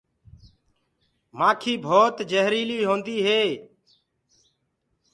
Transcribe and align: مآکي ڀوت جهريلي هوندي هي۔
مآکي 1.37 1.73
ڀوت 1.85 2.15
جهريلي 2.31 2.79
هوندي 2.89 3.17
هي۔ 3.27 3.41